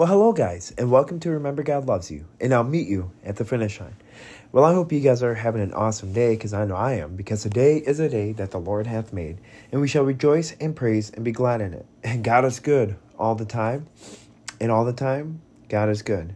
[0.00, 3.36] Well, hello, guys, and welcome to Remember God Loves You, and I'll meet you at
[3.36, 3.96] the finish line.
[4.50, 7.16] Well, I hope you guys are having an awesome day, because I know I am,
[7.16, 9.36] because today is a day that the Lord hath made,
[9.70, 11.84] and we shall rejoice and praise and be glad in it.
[12.02, 13.88] And God is good all the time,
[14.58, 16.34] and all the time, God is good.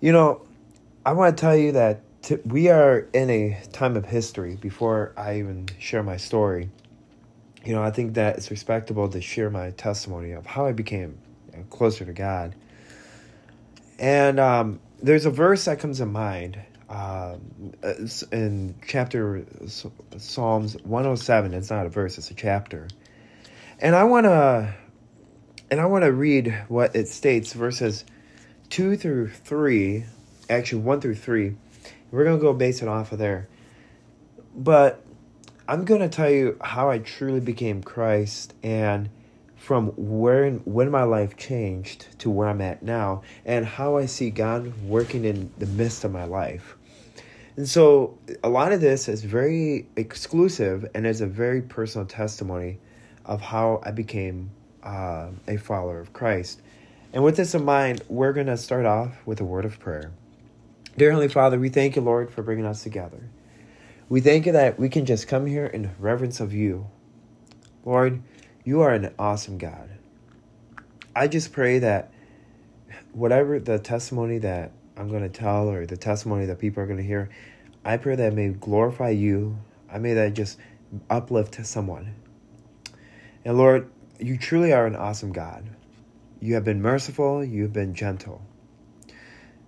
[0.00, 0.42] You know,
[1.04, 5.12] I want to tell you that t- we are in a time of history before
[5.16, 6.70] I even share my story.
[7.64, 11.18] You know, I think that it's respectable to share my testimony of how I became
[11.64, 12.54] closer to God.
[13.98, 17.72] And um, there's a verse that comes to mind um,
[18.32, 19.44] in chapter
[20.18, 21.54] Psalms 107.
[21.54, 22.88] It's not a verse; it's a chapter.
[23.80, 24.74] And I want to,
[25.70, 28.04] and I want to read what it states, verses
[28.68, 30.04] two through three,
[30.48, 31.56] actually one through three.
[32.10, 33.48] We're gonna go base it off of there.
[34.54, 35.02] But
[35.68, 39.10] I'm gonna tell you how I truly became Christ and
[39.66, 44.30] from where when my life changed to where I'm at now and how I see
[44.30, 46.76] God working in the midst of my life.
[47.56, 52.78] And so a lot of this is very exclusive and is a very personal testimony
[53.24, 54.52] of how I became
[54.84, 56.62] uh, a follower of Christ.
[57.12, 60.12] And with this in mind, we're going to start off with a word of prayer.
[60.96, 63.28] Dear Heavenly Father, we thank you, Lord, for bringing us together.
[64.08, 66.86] We thank you that we can just come here in reverence of you.
[67.84, 68.22] Lord,
[68.66, 69.88] you are an awesome God.
[71.14, 72.12] I just pray that
[73.12, 76.98] whatever the testimony that I'm going to tell or the testimony that people are going
[76.98, 77.30] to hear,
[77.84, 79.56] I pray that may glorify you.
[79.88, 80.58] I may that just
[81.08, 82.16] uplift someone.
[83.44, 85.64] And Lord, you truly are an awesome God.
[86.40, 88.42] You have been merciful, you have been gentle.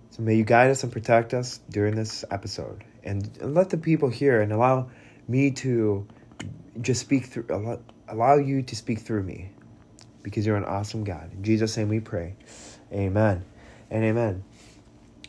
[0.09, 2.83] So may you guide us and protect us during this episode.
[3.05, 4.89] And, and let the people hear and allow
[5.25, 6.05] me to
[6.81, 7.45] just speak through
[8.09, 9.49] allow you to speak through me
[10.23, 11.31] because you're an awesome God.
[11.33, 12.35] In Jesus' name we pray.
[12.91, 13.43] Amen
[13.89, 14.43] and amen.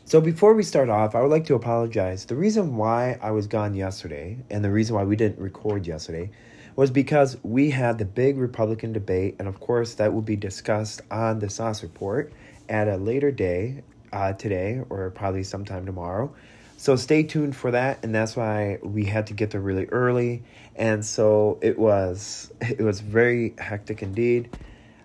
[0.05, 2.25] So before we start off, I would like to apologize.
[2.25, 6.31] The reason why I was gone yesterday and the reason why we didn't record yesterday
[6.75, 11.01] was because we had the big Republican debate, and of course, that will be discussed
[11.11, 12.33] on the Sauce Report
[12.69, 16.33] at a later day uh, today or probably sometime tomorrow.
[16.81, 20.41] So stay tuned for that, and that's why we had to get there really early,
[20.75, 24.57] and so it was it was very hectic indeed.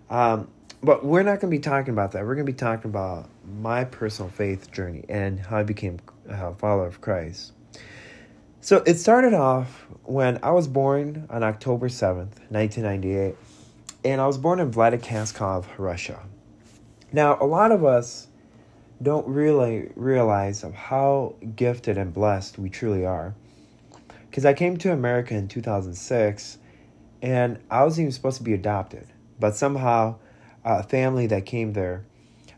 [0.09, 0.48] Um,
[0.82, 2.25] but we're not going to be talking about that.
[2.25, 3.28] We're going to be talking about
[3.60, 7.53] my personal faith journey and how I became a follower of Christ.
[8.62, 13.37] So it started off when I was born on October 7th, 1998,
[14.03, 16.22] and I was born in Vladikavkaz, Russia.
[17.12, 18.28] Now, a lot of us
[19.02, 23.34] don't really realize of how gifted and blessed we truly are.
[24.30, 26.58] Because I came to America in 2006
[27.22, 29.06] and I wasn't even supposed to be adopted,
[29.38, 30.16] but somehow
[30.64, 32.04] a family that came there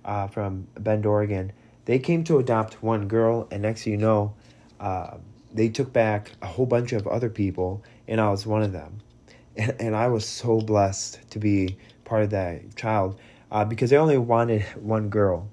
[0.05, 1.53] uh, from Bend, Oregon,
[1.85, 4.35] they came to adopt one girl, and next you know,
[4.81, 5.17] uh,
[5.53, 9.01] they took back a whole bunch of other people, and I was one of them.
[9.57, 13.19] And, and I was so blessed to be part of that child
[13.51, 15.49] uh, because they only wanted one girl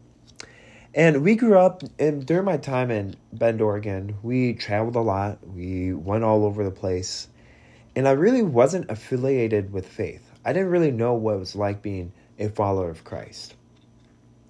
[0.96, 5.46] and we grew up, and during my time in Bend, Oregon, we traveled a lot.
[5.46, 7.28] We went all over the place.
[7.98, 10.32] And I really wasn't affiliated with faith.
[10.46, 13.56] I didn't really know what it was like being a follower of Christ.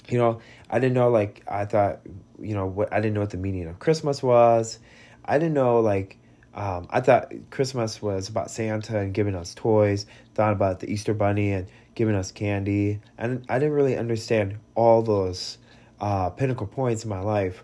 [0.07, 0.39] You know,
[0.69, 2.01] I didn't know, like, I thought,
[2.39, 4.77] you know, what I didn't know what the meaning of Christmas was.
[5.25, 6.19] I didn't know, like,
[6.53, 11.15] um, I thought Christmas was about Santa and giving us toys, thought about the Easter
[11.15, 12.99] Bunny and giving us candy.
[13.17, 15.57] And I didn't really understand all those
[15.99, 17.63] uh, pinnacle points in my life.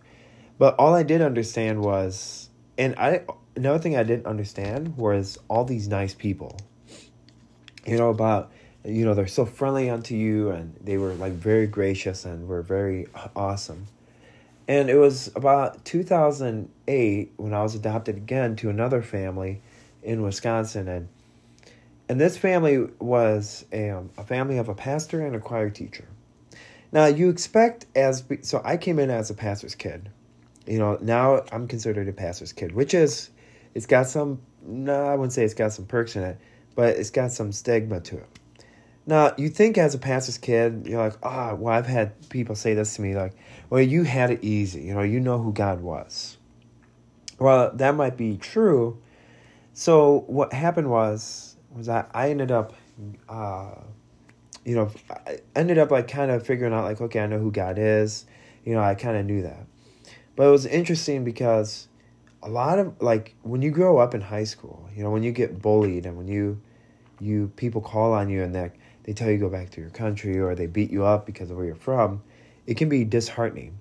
[0.58, 3.24] But all I did understand was, and I
[3.56, 6.58] another thing I didn't understand was all these nice people.
[7.86, 8.52] You know about,
[8.86, 12.62] you know they're so friendly unto you, and they were like very gracious and were
[12.62, 13.88] very awesome.
[14.68, 19.62] And it was about 2008 when I was adopted again to another family
[20.04, 21.10] in Wisconsin, and
[22.08, 26.06] and this family was a, um, a family of a pastor and a choir teacher.
[26.92, 30.10] Now you expect as so I came in as a pastor's kid.
[30.68, 33.30] You know, now I'm considered a pastor's kid, which is
[33.74, 36.38] it's got some no, I wouldn't say it's got some perks in it,
[36.76, 38.28] but it's got some stigma to it.
[39.08, 42.56] Now, you think as a pastor's kid, you're like, ah, oh, well, I've had people
[42.56, 43.34] say this to me, like,
[43.70, 44.82] well, you had it easy.
[44.82, 46.38] You know, you know who God was.
[47.40, 49.02] Well, that might be true.
[49.74, 52.74] So what happened was, was I, I ended up
[53.28, 53.76] uh,
[54.66, 57.52] you know, I ended up like kind of figuring out like, okay, I know who
[57.52, 58.26] God is.
[58.66, 59.66] You know, I kind of knew that.
[60.36, 61.88] But it was interesting because
[62.44, 65.32] a lot of like when you grow up in high school, you know, when you
[65.32, 66.62] get bullied and when you
[67.20, 70.40] you people call on you and that they tell you go back to your country
[70.40, 72.22] or they beat you up because of where you're from,
[72.68, 73.78] it can be disheartening.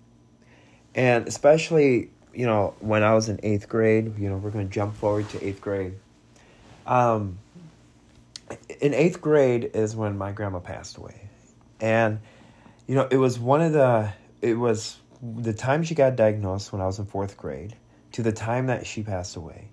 [0.95, 4.75] And especially, you know, when I was in eighth grade, you know, we're going to
[4.75, 5.95] jump forward to eighth grade.
[6.87, 7.39] Um,
[8.81, 11.29] in eighth grade is when my grandma passed away.
[11.81, 12.21] And,
[12.87, 14.13] you know, it was one of the,
[14.43, 17.77] it was the time she got diagnosed when I was in fourth grade
[18.13, 19.69] to the time that she passed away.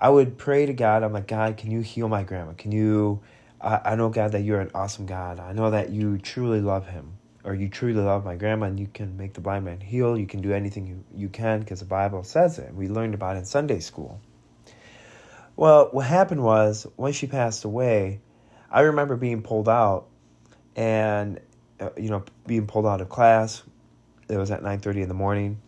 [0.00, 1.02] I would pray to God.
[1.02, 2.52] I'm like, God, can you heal my grandma?
[2.52, 3.20] Can you,
[3.60, 5.40] I, I know, God, that you're an awesome God.
[5.40, 8.88] I know that you truly love him or you truly love my grandma and you
[8.92, 10.18] can make the blind man heal.
[10.18, 12.74] You can do anything you, you can because the Bible says it.
[12.74, 14.20] We learned about it in Sunday school.
[15.56, 18.20] Well, what happened was when she passed away,
[18.70, 20.06] I remember being pulled out
[20.74, 21.40] and,
[21.80, 23.62] uh, you know, being pulled out of class.
[24.28, 25.60] It was at 9.30 in the morning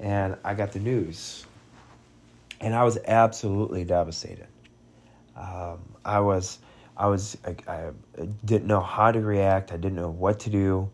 [0.00, 1.44] and I got the news.
[2.60, 4.48] And I was absolutely devastated.
[5.36, 6.58] Um, I was,
[6.96, 7.90] I was, I, I
[8.44, 9.70] didn't know how to react.
[9.70, 10.90] I didn't know what to do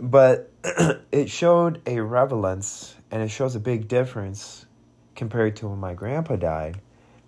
[0.00, 0.50] but
[1.12, 4.66] it showed a relevance and it shows a big difference
[5.14, 6.80] compared to when my grandpa died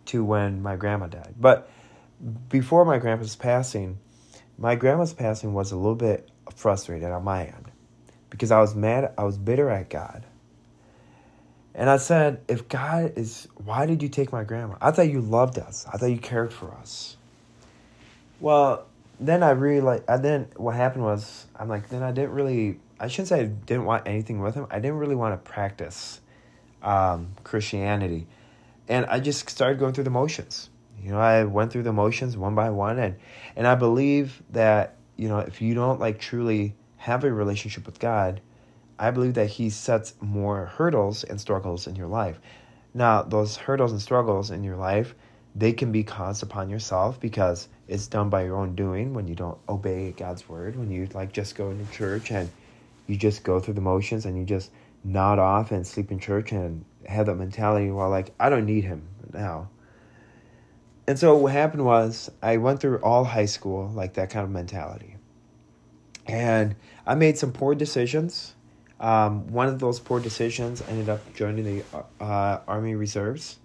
[0.06, 1.34] to when my grandma died.
[1.38, 1.70] But
[2.48, 3.98] before my grandpa's passing,
[4.58, 7.70] my grandma's passing was a little bit frustrated on my end
[8.30, 10.24] because I was mad, I was bitter at God.
[11.74, 14.76] And I said, if God is, why did you take my grandma?
[14.80, 15.84] I thought you loved us.
[15.92, 17.18] I thought you cared for us.
[18.40, 18.86] Well,
[19.20, 20.04] then I really like.
[20.08, 22.80] And then what happened was, I'm like, then I didn't really.
[22.98, 24.66] I shouldn't say I didn't want anything with him.
[24.70, 26.20] I didn't really want to practice
[26.82, 28.26] um, Christianity,
[28.88, 30.70] and I just started going through the motions.
[31.02, 33.16] You know, I went through the motions one by one, and
[33.54, 37.98] and I believe that you know if you don't like truly have a relationship with
[37.98, 38.40] God,
[38.98, 42.40] I believe that He sets more hurdles and struggles in your life.
[42.94, 45.14] Now, those hurdles and struggles in your life,
[45.54, 49.34] they can be caused upon yourself because it's done by your own doing when you
[49.34, 52.50] don't obey God's word, when you like just go into church and
[53.06, 54.70] you just go through the motions and you just
[55.04, 58.84] nod off and sleep in church and have that mentality while like I don't need
[58.84, 59.70] him now.
[61.08, 64.50] And so what happened was I went through all high school like that kind of
[64.50, 65.16] mentality.
[66.26, 66.74] And
[67.06, 68.54] I made some poor decisions.
[68.98, 71.84] Um, one of those poor decisions ended up joining the
[72.20, 73.58] uh, Army Reserves.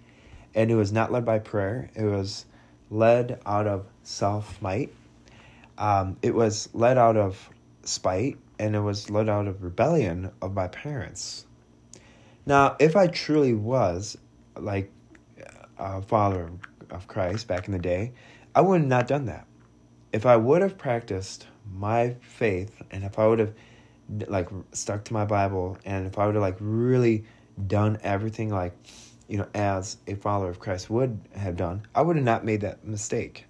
[0.53, 1.89] And it was not led by prayer.
[1.95, 2.45] It was
[2.91, 4.93] led out of self might.
[5.79, 7.49] Um, it was led out of
[7.83, 11.45] spite and it was led out of rebellion of my parents.
[12.45, 14.17] Now, if I truly was
[14.55, 14.91] like
[15.77, 16.51] a follower
[16.89, 18.11] of Christ back in the day,
[18.55, 19.45] I would have not done that.
[20.11, 23.53] If I would have practiced my faith and if I would have
[24.27, 27.23] like stuck to my Bible and if I would have like really
[27.67, 28.73] done everything like
[29.31, 32.59] you know, as a follower of Christ would have done, I would have not made
[32.61, 33.45] that mistake.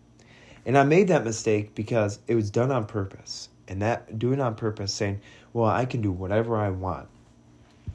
[0.64, 3.50] And I made that mistake because it was done on purpose.
[3.68, 5.22] And that doing on purpose, saying,
[5.54, 7.08] well, I can do whatever I want.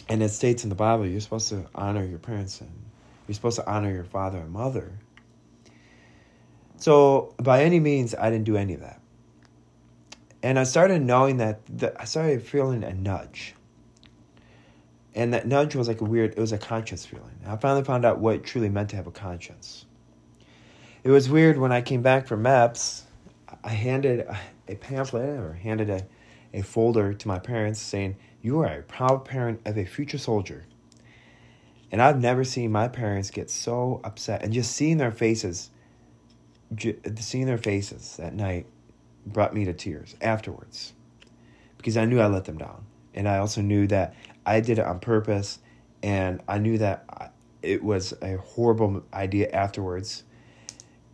[0.09, 2.71] And it states in the Bible, you're supposed to honor your parents and
[3.27, 4.93] you're supposed to honor your father and mother.
[6.77, 9.01] So, by any means, I didn't do any of that.
[10.43, 13.57] And I started knowing that, that I started feeling a nudge
[15.17, 17.41] and that nudge was like a weird, it was a conscience feeling.
[17.47, 19.87] I finally found out what it truly meant to have a conscience.
[21.03, 23.03] It was weird when I came back from MEPS,
[23.65, 24.29] I handed
[24.69, 26.07] a pamphlet or handed a,
[26.53, 30.67] a folder to my parents saying, You are a proud parent of a future soldier.
[31.91, 34.45] And I've never seen my parents get so upset.
[34.45, 35.71] And just seeing their faces,
[37.19, 38.67] seeing their faces that night
[39.27, 40.93] brought me to tears afterwards
[41.77, 42.87] because I knew I let them down.
[43.15, 44.15] And I also knew that
[44.47, 45.59] I did it on purpose,
[46.05, 50.23] and I knew that it was a horrible idea afterwards.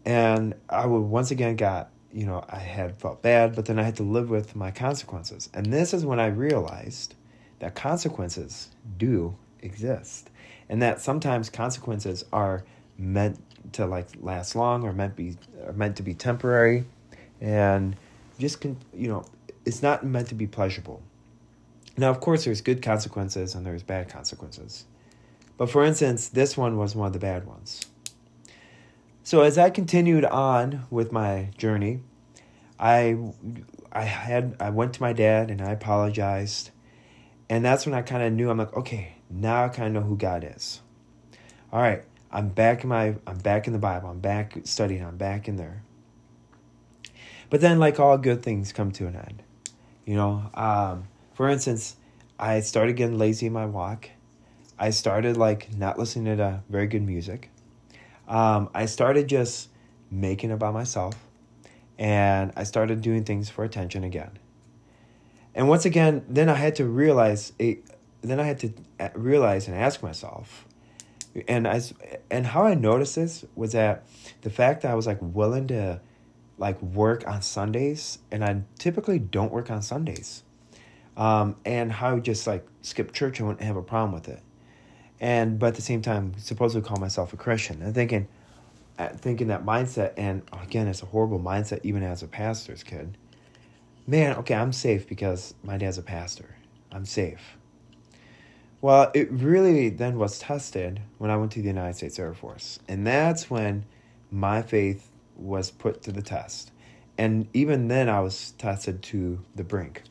[0.04, 3.84] And I would once again got, you know, I had felt bad, but then I
[3.84, 5.48] had to live with my consequences.
[5.54, 7.14] And this is when I realized
[7.62, 10.30] that consequences do exist.
[10.68, 12.64] And that sometimes consequences are
[12.98, 13.38] meant
[13.72, 16.84] to like last long or meant be are meant to be temporary
[17.40, 17.96] and
[18.38, 19.24] just can you know
[19.64, 21.02] it's not meant to be pleasurable
[21.96, 24.84] now, of course, there's good consequences and there's bad consequences.
[25.58, 27.82] But for instance, this one was one of the bad ones.
[29.24, 32.00] So as I continued on with my journey,
[32.80, 33.18] I
[33.92, 36.70] I had I went to my dad and I apologized.
[37.52, 40.08] And that's when I kind of knew I'm like, okay, now I kind of know
[40.08, 40.80] who God is.
[41.70, 44.08] All right, I'm back in my I'm back in the Bible.
[44.08, 45.04] I'm back studying.
[45.04, 45.82] I'm back in there.
[47.50, 49.42] But then like all good things come to an end.
[50.06, 51.96] You know, um, for instance,
[52.38, 54.08] I started getting lazy in my walk.
[54.78, 57.50] I started like not listening to very good music.
[58.28, 59.68] Um, I started just
[60.10, 61.16] making it by myself,
[61.98, 64.38] and I started doing things for attention again.
[65.54, 67.84] And once again, then I had to realize it.
[68.22, 70.66] Then I had to uh, realize and ask myself,
[71.48, 71.92] and as
[72.30, 74.06] and how I noticed this was that
[74.42, 76.00] the fact that I was like willing to
[76.56, 80.42] like work on Sundays, and I typically don't work on Sundays,
[81.16, 84.42] um, and how I just like skip church and wouldn't have a problem with it,
[85.20, 88.28] and but at the same time, supposedly call myself a Christian, and thinking,
[88.98, 93.18] uh, thinking that mindset, and again, it's a horrible mindset even as a pastor's kid.
[94.06, 96.56] Man, okay, I'm safe because my dad's a pastor.
[96.90, 97.56] I'm safe.
[98.80, 102.80] Well, it really then was tested when I went to the United States Air Force.
[102.88, 103.84] And that's when
[104.32, 106.72] my faith was put to the test.
[107.16, 110.02] And even then, I was tested to the brink.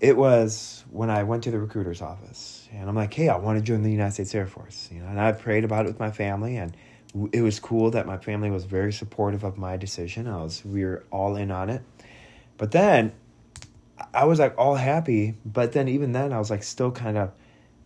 [0.00, 3.58] It was when I went to the recruiter's office, and I'm like, "Hey, I want
[3.58, 6.00] to join the United States Air Force." You know, and I prayed about it with
[6.00, 6.76] my family, and
[7.32, 10.26] it was cool that my family was very supportive of my decision.
[10.26, 11.82] I was, we were all in on it.
[12.62, 13.10] But then,
[14.14, 15.34] I was like all happy.
[15.44, 17.32] But then, even then, I was like still kind of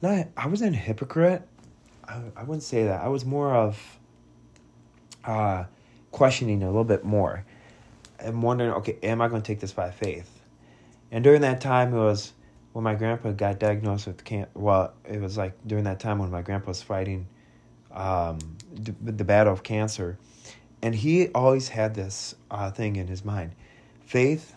[0.02, 1.40] not I wasn't a hypocrite.
[2.06, 3.00] I, I wouldn't say that.
[3.00, 3.98] I was more of
[5.24, 5.64] uh,
[6.12, 7.46] questioning a little bit more.
[8.22, 10.30] I'm wondering, okay, am I going to take this by faith?
[11.10, 12.34] And during that time, it was
[12.74, 14.50] when my grandpa got diagnosed with cancer.
[14.52, 17.28] Well, it was like during that time when my grandpa was fighting
[17.92, 18.40] um,
[18.74, 20.18] the battle of cancer.
[20.82, 23.52] And he always had this uh, thing in his mind
[24.04, 24.52] faith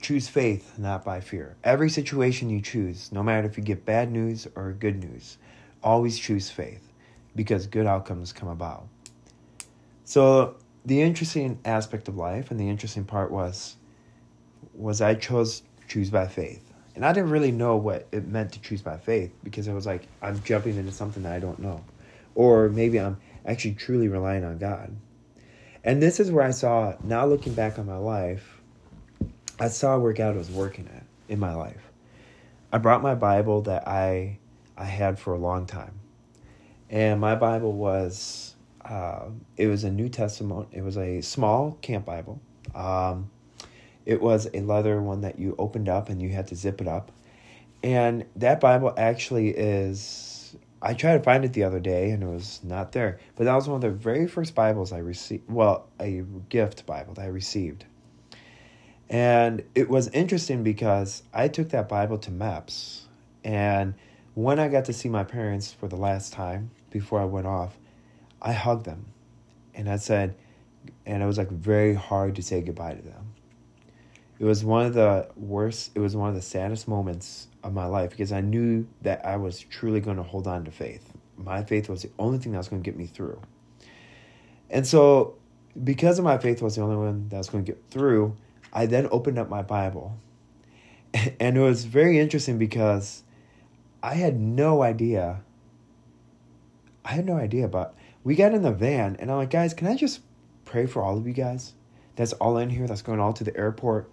[0.00, 1.56] choose faith, not by fear.
[1.64, 5.38] Every situation you choose, no matter if you get bad news or good news,
[5.82, 6.92] always choose faith
[7.36, 8.88] because good outcomes come about.
[10.04, 13.76] So the interesting aspect of life and the interesting part was
[14.74, 16.64] was I chose choose by faith.
[16.94, 19.86] And I didn't really know what it meant to choose by faith because I was
[19.86, 21.84] like I'm jumping into something that I don't know.
[22.34, 24.94] Or maybe I'm actually truly relying on God.
[25.84, 28.57] And this is where I saw now looking back on my life
[29.60, 31.90] I saw where God was working at in my life.
[32.72, 34.38] I brought my Bible that I
[34.76, 35.98] I had for a long time,
[36.88, 39.24] and my Bible was uh,
[39.56, 40.68] it was a New Testament.
[40.70, 42.40] It was a small camp Bible.
[42.72, 43.30] Um,
[44.06, 46.86] it was a leather one that you opened up and you had to zip it
[46.86, 47.10] up,
[47.82, 50.56] and that Bible actually is.
[50.80, 53.18] I tried to find it the other day and it was not there.
[53.34, 55.50] But that was one of the very first Bibles I received.
[55.50, 57.84] Well, a gift Bible that I received
[59.10, 63.02] and it was interesting because I took that Bible to MEPS.
[63.42, 63.94] And
[64.34, 67.78] when I got to see my parents for the last time before I went off,
[68.42, 69.06] I hugged them.
[69.74, 70.34] And I said,
[71.06, 73.34] and it was like very hard to say goodbye to them.
[74.38, 77.86] It was one of the worst, it was one of the saddest moments of my
[77.86, 81.12] life because I knew that I was truly going to hold on to faith.
[81.36, 83.40] My faith was the only thing that was going to get me through.
[84.70, 85.36] And so,
[85.82, 88.36] because of my faith was the only one that was going to get through,
[88.72, 90.18] I then opened up my Bible.
[91.40, 93.22] And it was very interesting because
[94.02, 95.40] I had no idea.
[97.04, 97.94] I had no idea, but
[98.24, 100.20] we got in the van and I'm like, guys, can I just
[100.66, 101.72] pray for all of you guys?
[102.16, 104.10] That's all in here, that's going all to the airport.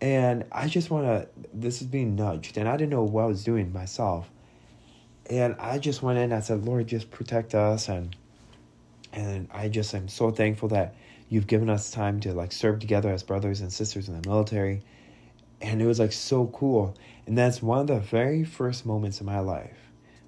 [0.00, 2.58] And I just want to, this is being nudged.
[2.58, 4.28] And I didn't know what I was doing myself.
[5.30, 7.88] And I just went in, I said, Lord, just protect us.
[7.88, 8.14] And,
[9.12, 10.96] and I just am so thankful that
[11.32, 14.82] you've given us time to like serve together as brothers and sisters in the military.
[15.62, 16.94] And it was like so cool.
[17.26, 19.78] And that's one of the very first moments in my life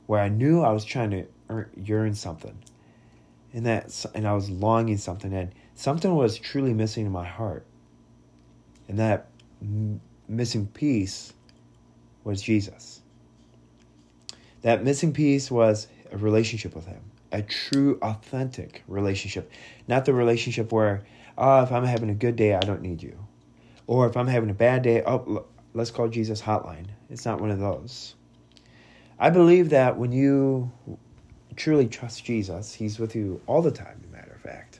[0.06, 2.56] where i knew i was trying to earn, yearn something.
[3.52, 5.34] And that and i was longing something.
[5.34, 7.66] And something was truly missing in my heart.
[8.88, 9.28] And that
[9.61, 11.34] m- missing piece
[12.25, 13.02] was jesus.
[14.62, 17.02] That missing piece was a relationship with him
[17.35, 19.50] a true, authentic relationship.
[19.88, 21.03] Not the relationship where,
[21.37, 23.19] oh, if I'm having a good day, I don't need you.
[23.88, 26.87] Or if I'm having a bad day, oh, let's call Jesus hotline.
[27.11, 28.14] It's not one of those.
[29.19, 30.71] I believe that when you
[31.57, 34.79] truly trust Jesus, He's with you all the time, as a matter of fact.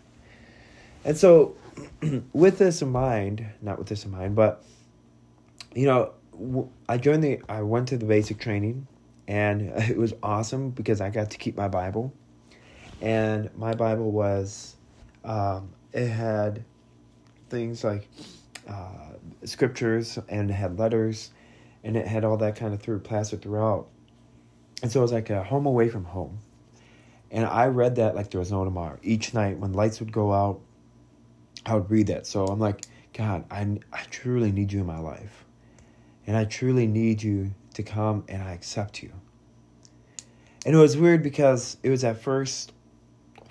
[1.05, 1.57] And so,
[2.33, 4.63] with this in mind, not with this in mind, but,
[5.75, 6.13] you know,
[6.89, 8.87] I joined the, I went to the basic training
[9.27, 12.13] and it was awesome because I got to keep my Bible
[13.01, 14.77] and my Bible was,
[15.25, 16.65] um, it had
[17.49, 18.09] things like
[18.69, 21.31] uh, scriptures and it had letters
[21.83, 23.87] and it had all that kind of through plastered throughout.
[24.83, 26.39] And so it was like a home away from home.
[27.31, 28.99] And I read that like there was no tomorrow.
[29.03, 30.61] Each night when lights would go out,
[31.67, 32.27] I would read that.
[32.27, 35.45] So I'm like, God, I, I truly need you in my life.
[36.27, 39.13] And I truly need you to come and I accept you.
[40.67, 42.73] And it was weird because it was at first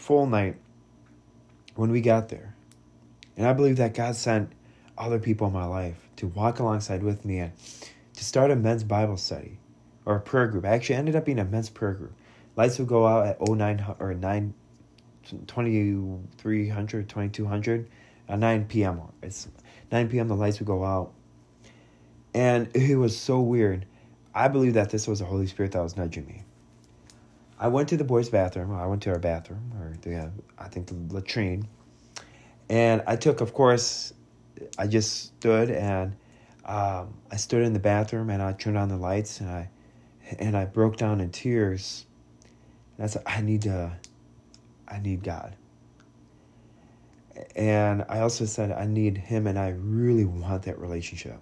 [0.03, 0.57] full night
[1.75, 2.53] when we got there.
[3.37, 4.51] And I believe that God sent
[4.97, 7.53] other people in my life to walk alongside with me and
[8.13, 9.59] to start a men's Bible study
[10.05, 10.65] or a prayer group.
[10.65, 12.13] I actually ended up being a men's prayer group.
[12.57, 14.53] Lights would go out at 09 or 9
[15.47, 17.89] 2300 2200
[18.27, 19.01] at uh, 9 p.m.
[19.21, 19.47] It's
[19.89, 20.27] 9 p.m.
[20.27, 21.13] the lights would go out.
[22.33, 23.85] And it was so weird.
[24.35, 26.43] I believe that this was the Holy Spirit that was nudging me.
[27.63, 28.75] I went to the boys' bathroom.
[28.75, 30.29] I went to our bathroom, or the,
[30.59, 31.65] I think the latrine.
[32.69, 34.11] And I took, of course,
[34.77, 36.17] I just stood and
[36.65, 39.69] um, I stood in the bathroom and I turned on the lights and I
[40.39, 42.05] and I broke down in tears.
[42.97, 43.93] And I said, I need to,
[44.85, 45.55] I need God.
[47.55, 51.39] And I also said, I need Him and I really want that relationship.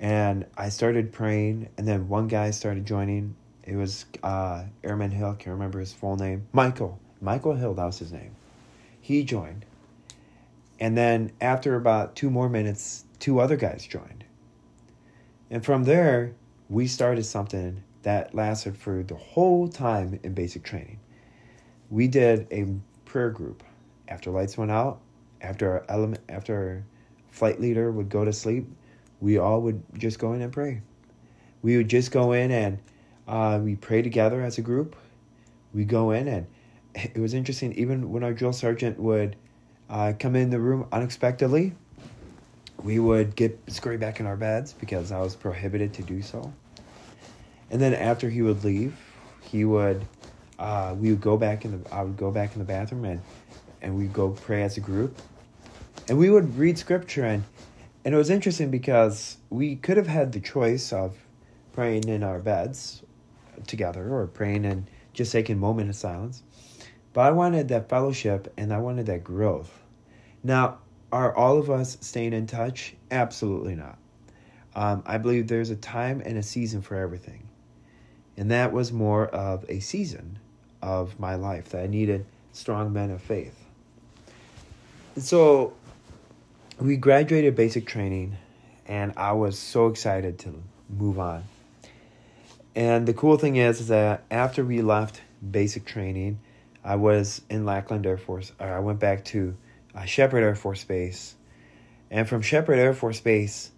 [0.00, 3.36] And I started praying, and then one guy started joining.
[3.64, 6.46] It was uh, Airman Hill, I can't remember his full name.
[6.52, 6.98] Michael.
[7.20, 8.34] Michael Hill, that was his name.
[9.00, 9.64] He joined.
[10.80, 14.24] And then after about two more minutes, two other guys joined.
[15.50, 16.34] And from there,
[16.68, 20.98] we started something that lasted for the whole time in basic training.
[21.90, 22.66] We did a
[23.04, 23.62] prayer group
[24.08, 25.00] after lights went out,
[25.40, 26.84] after our element, after our
[27.30, 28.66] flight leader would go to sleep,
[29.20, 30.82] we all would just go in and pray.
[31.62, 32.78] We would just go in and
[33.28, 34.96] uh, we pray together as a group.
[35.72, 36.46] We go in and
[36.94, 37.72] it was interesting.
[37.74, 39.36] Even when our drill sergeant would
[39.88, 41.74] uh, come in the room unexpectedly,
[42.82, 46.52] we would get scurry back in our beds because I was prohibited to do so.
[47.70, 48.96] And then after he would leave,
[49.40, 50.06] he would
[50.58, 53.20] uh, we would go back in the I would go back in the bathroom and
[53.80, 55.20] and we'd go pray as a group.
[56.08, 57.44] And we would read scripture and
[58.04, 61.16] and it was interesting because we could have had the choice of
[61.72, 63.02] praying in our beds
[63.66, 66.42] together or praying and just taking a moment of silence.
[67.12, 69.82] But I wanted that fellowship and I wanted that growth.
[70.42, 70.78] Now,
[71.12, 72.94] are all of us staying in touch?
[73.10, 73.98] Absolutely not.
[74.74, 77.48] Um, I believe there's a time and a season for everything.
[78.36, 80.38] And that was more of a season
[80.80, 83.58] of my life that I needed strong men of faith.
[85.14, 85.74] And so
[86.80, 88.36] we graduated basic training,
[88.86, 91.44] and I was so excited to move on.
[92.74, 96.40] And the cool thing is, is that after we left basic training,
[96.84, 98.52] I was in Lackland Air Force.
[98.58, 99.56] I went back to
[99.94, 101.34] uh, Sheppard Air Force Base.
[102.10, 103.70] And from Sheppard Air Force Base,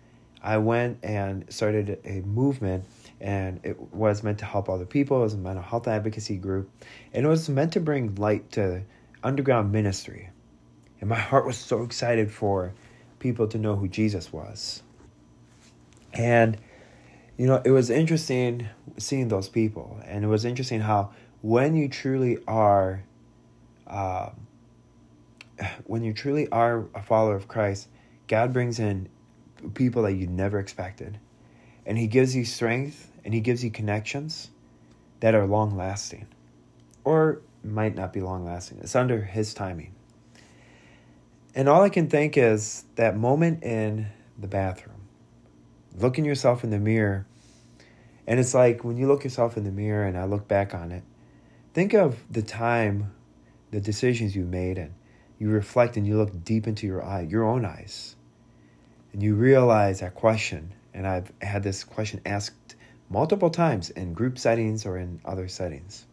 [0.43, 2.85] I went and started a movement,
[3.21, 5.19] and it was meant to help other people.
[5.19, 6.71] It was a mental health advocacy group,
[7.13, 8.83] and it was meant to bring light to
[9.23, 10.31] underground ministry.
[11.01, 12.75] And my heart was so excited for
[13.19, 14.83] people to know who Jesus was.
[16.13, 16.59] And,
[17.37, 18.69] you know, it was interesting
[18.99, 23.05] seeing those people, and it was interesting how when you truly are.
[23.87, 24.31] Uh,
[25.85, 27.89] when you truly are a follower of Christ,
[28.27, 29.09] God brings in
[29.75, 31.19] people that you never expected.
[31.87, 34.51] And He gives you strength and He gives you connections
[35.21, 36.27] that are long lasting
[37.05, 38.79] or might not be long lasting.
[38.83, 39.95] It's under His timing.
[41.55, 44.07] And all I can think is that moment in
[44.39, 45.04] the bathroom,
[45.95, 47.27] looking yourself in the mirror.
[48.27, 50.93] And it's like when you look yourself in the mirror and I look back on
[50.93, 51.03] it,
[51.73, 53.13] think of the time,
[53.71, 54.95] the decisions you made, and
[55.39, 58.17] you reflect and you look deep into your eye, your own eyes,
[59.13, 60.73] and you realize that question.
[60.93, 62.77] And I've had this question asked
[63.11, 66.07] multiple times in group settings or in other settings.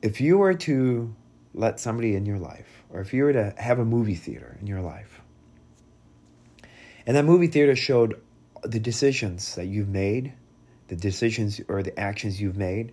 [0.00, 1.14] If you were to
[1.54, 4.66] let somebody in your life, or if you were to have a movie theater in
[4.66, 5.20] your life,
[7.06, 8.20] and that movie theater showed
[8.62, 10.32] the decisions that you've made,
[10.88, 12.92] the decisions or the actions you've made,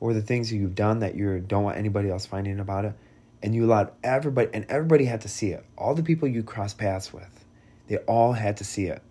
[0.00, 2.94] or the things that you've done that you don't want anybody else finding about it,
[3.42, 5.64] and you allowed everybody, and everybody had to see it.
[5.76, 7.44] All the people you cross paths with,
[7.88, 9.02] they all had to see it.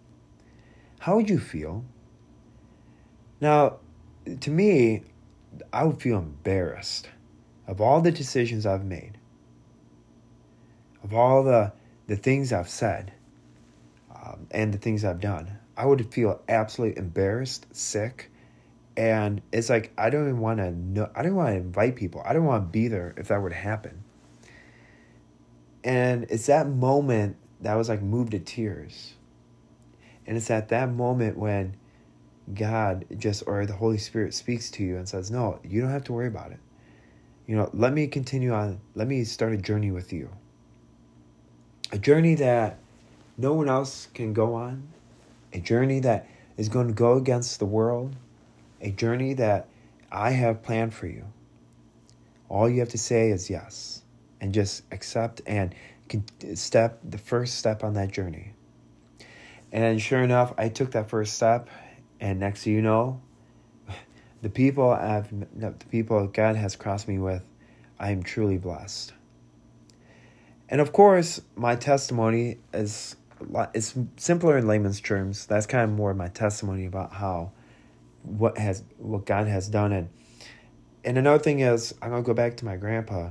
[1.00, 1.84] How would you feel?
[3.40, 3.78] Now,
[4.42, 5.04] to me,
[5.72, 7.10] I would feel embarrassed
[7.68, 9.18] of all the decisions I've made,
[11.04, 11.74] of all the,
[12.08, 13.14] the things I've said,
[14.38, 15.58] um, and the things I've done.
[15.76, 18.32] I would feel absolutely embarrassed, sick,
[18.96, 21.10] and it's like I don't even want to know.
[21.16, 22.22] I don't want to invite people.
[22.26, 24.04] I don't want to be there if that to happen.
[25.84, 29.14] And it's that moment that was like moved to tears.
[30.26, 31.78] And it's at that moment when
[32.54, 36.04] God just, or the Holy Spirit speaks to you and says, No, you don't have
[36.06, 36.60] to worry about it.
[37.46, 38.82] You know, let me continue on.
[38.96, 40.30] Let me start a journey with you.
[41.92, 42.80] A journey that
[43.38, 44.88] no one else can go on.
[45.54, 48.16] A journey that is going to go against the world.
[48.82, 49.68] A journey that
[50.12, 51.26] I have planned for you.
[52.50, 54.02] All you have to say is yes
[54.40, 55.74] and just accept and
[56.56, 58.54] step, the first step on that journey.
[59.72, 61.70] And sure enough, I took that first step,
[62.20, 63.22] and next you know,
[64.42, 67.44] the people I've, the people God has crossed me with,
[68.00, 69.14] I am truly blessed.
[70.70, 73.16] And of course, my testimony is
[73.74, 75.46] it's simpler in layman's terms.
[75.46, 77.52] That's kind of more my testimony about how
[78.24, 80.10] what has what God has done and
[81.06, 83.30] and another thing is I'm gonna go back to my grandpa.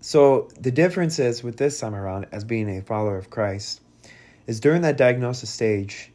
[0.00, 3.82] So the difference is with this time around as being a follower of Christ
[4.46, 6.12] is during that diagnosis stage,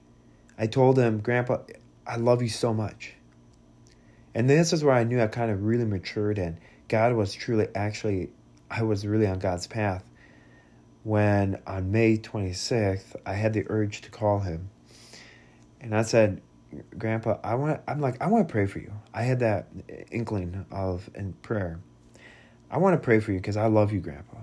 [0.58, 1.60] I told him, Grandpa,
[2.08, 3.14] I love you so much.
[4.34, 7.68] And this is where I knew I kind of really matured and God was truly
[7.76, 8.30] actually
[8.70, 10.04] I was really on God's path
[11.04, 14.70] when on May 26th, I had the urge to call him.
[15.80, 16.42] And I said,
[16.98, 18.94] Grandpa, I want I'm like, I want to pray for you.
[19.14, 19.68] I had that
[20.12, 21.80] inkling of in prayer.
[22.70, 24.38] I want to pray for you because I love you, Grandpa.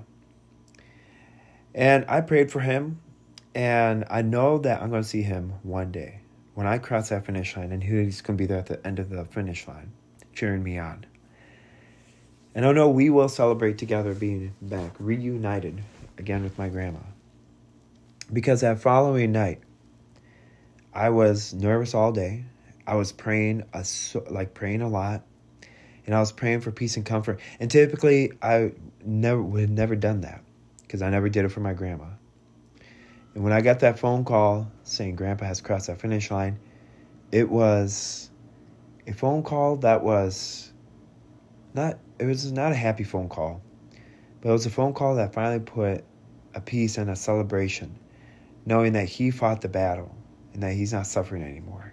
[1.74, 3.00] And I prayed for him,
[3.54, 6.20] and I know that I'm going to see him one day
[6.54, 8.98] when I cross that finish line, and he's going to be there at the end
[8.98, 9.92] of the finish line,
[10.34, 11.06] cheering me on.
[12.54, 15.82] And I know we will celebrate together being back, reunited
[16.18, 17.00] again with my grandma.
[18.32, 19.60] Because that following night,
[20.92, 22.44] I was nervous all day.
[22.86, 23.84] I was praying, a,
[24.30, 25.22] like praying a lot,
[26.06, 27.40] and I was praying for peace and comfort.
[27.60, 28.72] And typically, I
[29.04, 30.42] never would have never done that
[30.82, 32.06] because I never did it for my grandma.
[33.34, 36.58] And when I got that phone call saying Grandpa has crossed that finish line,
[37.30, 38.30] it was
[39.06, 40.72] a phone call that was
[41.74, 41.98] not.
[42.18, 43.62] It was not a happy phone call,
[44.40, 46.04] but it was a phone call that finally put
[46.54, 47.98] a peace and a celebration,
[48.66, 50.14] knowing that he fought the battle
[50.52, 51.92] and that he's not suffering anymore.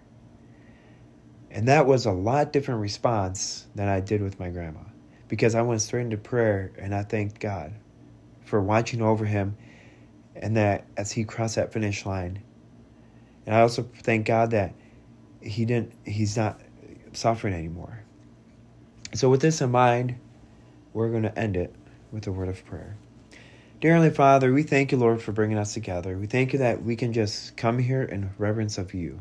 [1.51, 4.81] And that was a lot different response than I did with my grandma
[5.27, 7.73] because I went straight into prayer and I thanked God
[8.43, 9.55] for watching over him
[10.35, 12.43] and that as he crossed that finish line.
[13.45, 14.73] And I also thank God that
[15.41, 16.59] he didn't he's not
[17.13, 18.03] suffering anymore.
[19.13, 20.15] So with this in mind,
[20.93, 21.73] we're going to end it
[22.15, 22.95] with a word of prayer.
[23.81, 26.17] Dear Heavenly Father, we thank you, Lord, for bringing us together.
[26.17, 29.19] We thank you that we can just come here in reverence of you.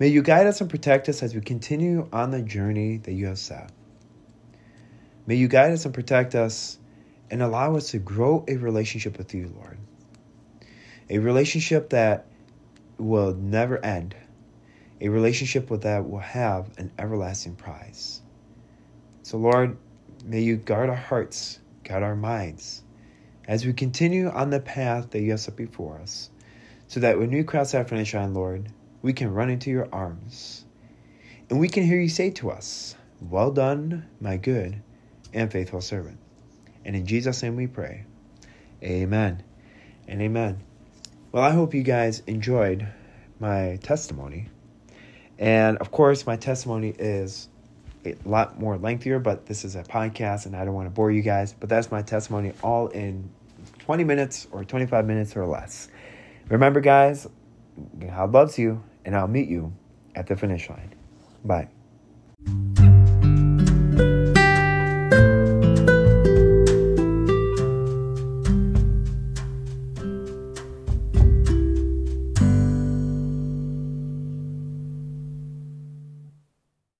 [0.00, 3.26] May you guide us and protect us as we continue on the journey that you
[3.26, 3.70] have set.
[5.26, 6.76] May you guide us and protect us
[7.30, 9.78] and allow us to grow a relationship with you, Lord.
[11.08, 12.26] A relationship that
[12.98, 14.16] will never end.
[15.00, 18.22] A relationship with that will have an everlasting prize.
[19.22, 19.76] So, Lord,
[20.28, 22.82] may you guard our hearts, guard our minds
[23.46, 26.28] as we continue on the path that you have set before us,
[26.86, 30.66] so that when we cross that finish line, Lord, we can run into your arms
[31.48, 34.82] and we can hear you say to us, Well done, my good
[35.32, 36.18] and faithful servant.
[36.84, 38.04] And in Jesus' name we pray.
[38.82, 39.42] Amen
[40.06, 40.62] and amen.
[41.32, 42.86] Well, I hope you guys enjoyed
[43.40, 44.48] my testimony.
[45.38, 47.48] And of course, my testimony is
[48.04, 51.10] a lot more lengthier, but this is a podcast and I don't want to bore
[51.10, 51.52] you guys.
[51.52, 53.30] But that's my testimony all in
[53.80, 55.88] 20 minutes or 25 minutes or less.
[56.48, 57.26] Remember, guys,
[57.98, 59.72] God loves you, and I'll meet you
[60.14, 60.94] at the finish line.
[61.44, 62.87] Bye.